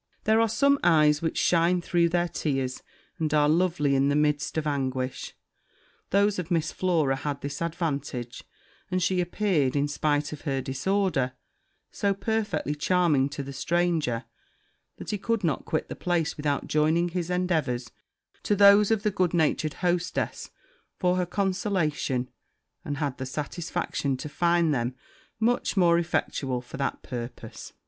There 0.23 0.41
are 0.41 0.49
some 0.49 0.79
eyes 0.83 1.21
which 1.21 1.37
shine 1.37 1.79
through 1.79 2.09
their 2.09 2.27
tears, 2.27 2.81
and 3.19 3.31
are 3.35 3.47
lovely 3.47 3.93
in 3.93 4.09
the 4.09 4.15
midst 4.15 4.57
of 4.57 4.65
anguish; 4.65 5.35
those 6.09 6.39
of 6.39 6.49
Miss 6.49 6.71
Flora 6.71 7.17
had 7.17 7.41
this 7.41 7.61
advantage, 7.61 8.43
and 8.89 9.03
she 9.03 9.21
appeared, 9.21 9.75
in 9.75 9.87
spite 9.87 10.33
of 10.33 10.41
her 10.41 10.59
disorder, 10.59 11.33
so 11.91 12.15
perfectly 12.15 12.73
charming 12.73 13.29
to 13.29 13.43
the 13.43 13.53
stranger, 13.53 14.25
that 14.97 15.11
he 15.11 15.19
could 15.19 15.43
not 15.43 15.65
quit 15.65 15.87
the 15.87 15.95
place 15.95 16.35
without 16.35 16.65
joining 16.67 17.09
his 17.09 17.29
endeavours 17.29 17.91
to 18.41 18.55
those 18.55 18.89
of 18.89 19.03
the 19.03 19.11
good 19.11 19.35
natured 19.35 19.75
hostess, 19.85 20.49
for 20.97 21.17
her 21.17 21.27
consolation, 21.27 22.27
and 22.83 22.97
had 22.97 23.19
the 23.19 23.25
satisfaction 23.27 24.17
to 24.17 24.27
find 24.27 24.73
them 24.73 24.95
much 25.39 25.77
more 25.77 25.99
effectual 25.99 26.59
for 26.59 26.77
that 26.77 27.03
purpose. 27.03 27.73